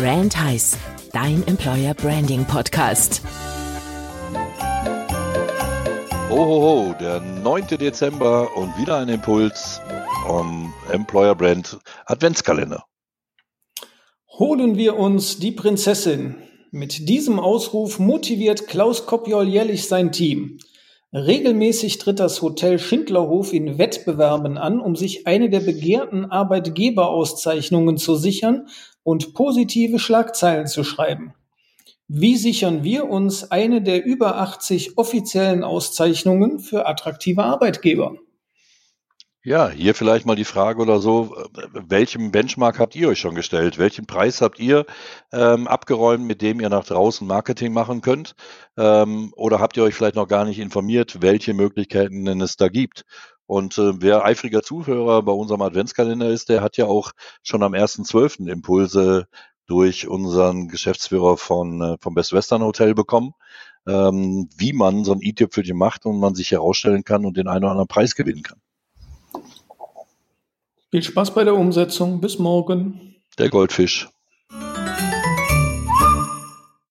[0.00, 0.78] Brand Heiß,
[1.12, 3.20] dein Employer Branding Podcast.
[6.30, 7.66] Ohoho, der 9.
[7.78, 9.78] Dezember und wieder ein Impuls
[10.24, 12.86] vom Employer Brand Adventskalender.
[14.38, 16.36] Holen wir uns die Prinzessin.
[16.70, 20.60] Mit diesem Ausruf motiviert Klaus Kopjol jährlich sein Team.
[21.12, 28.14] Regelmäßig tritt das Hotel Schindlerhof in Wettbewerben an, um sich eine der begehrten Arbeitgeberauszeichnungen zu
[28.14, 28.68] sichern
[29.02, 31.34] und positive Schlagzeilen zu schreiben.
[32.06, 38.16] Wie sichern wir uns eine der über 80 offiziellen Auszeichnungen für attraktive Arbeitgeber?
[39.42, 41.34] Ja, hier vielleicht mal die Frage oder so,
[41.72, 43.78] welchem Benchmark habt ihr euch schon gestellt?
[43.78, 44.84] Welchen Preis habt ihr
[45.32, 48.34] ähm, abgeräumt, mit dem ihr nach draußen Marketing machen könnt?
[48.76, 52.68] Ähm, oder habt ihr euch vielleicht noch gar nicht informiert, welche Möglichkeiten denn es da
[52.68, 53.06] gibt?
[53.46, 57.72] Und äh, wer eifriger Zuhörer bei unserem Adventskalender ist, der hat ja auch schon am
[57.72, 58.46] 1.12.
[58.46, 59.26] Impulse
[59.66, 63.32] durch unseren Geschäftsführer von, äh, vom Best Western Hotel bekommen,
[63.86, 67.64] ähm, wie man so ein i-Tüpfelchen macht und man sich herausstellen kann und den einen
[67.64, 68.60] oder anderen Preis gewinnen kann.
[70.90, 72.20] Viel Spaß bei der Umsetzung.
[72.20, 73.14] Bis morgen.
[73.38, 74.08] Der Goldfisch.